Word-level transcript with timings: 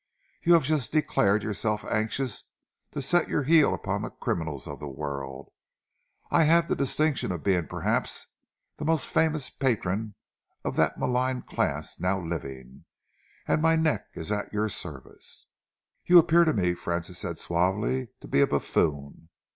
You 0.41 0.53
have 0.55 0.63
just 0.63 0.91
declared 0.91 1.43
yourself 1.43 1.85
anxious 1.85 2.45
to 2.93 3.03
set 3.03 3.29
your 3.29 3.43
heel 3.43 3.71
upon 3.71 4.01
the 4.01 4.09
criminals 4.09 4.65
of 4.65 4.79
the 4.79 4.89
world. 4.89 5.49
I 6.31 6.45
have 6.45 6.67
the 6.67 6.75
distinction 6.75 7.31
of 7.31 7.43
being 7.43 7.67
perhaps 7.67 8.33
the 8.77 8.83
most 8.83 9.07
famous 9.07 9.51
patron 9.51 10.15
of 10.63 10.75
that 10.75 10.97
maligned 10.97 11.45
class 11.45 11.99
now 11.99 12.19
living 12.19 12.85
and 13.47 13.61
my 13.61 13.75
neck 13.75 14.07
is 14.15 14.31
at 14.31 14.51
your 14.51 14.69
service." 14.69 15.45
"You 16.07 16.17
appear 16.17 16.45
to 16.45 16.53
me," 16.53 16.73
Francis 16.73 17.19
said 17.19 17.37
suavely, 17.37 18.07
"to 18.21 18.27
be 18.27 18.41
a 18.41 18.47
buffoon." 18.47 19.29